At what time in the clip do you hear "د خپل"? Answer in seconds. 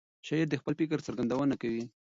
0.51-0.73